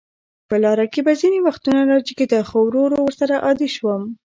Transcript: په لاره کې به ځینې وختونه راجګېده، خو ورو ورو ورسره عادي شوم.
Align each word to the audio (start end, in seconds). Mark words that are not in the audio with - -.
په 0.49 0.55
لاره 0.63 0.85
کې 0.93 1.01
به 1.05 1.13
ځینې 1.21 1.39
وختونه 1.47 1.79
راجګېده، 1.91 2.39
خو 2.47 2.57
ورو 2.63 2.79
ورو 2.83 2.99
ورسره 3.03 3.35
عادي 3.45 3.69
شوم. 3.75 4.01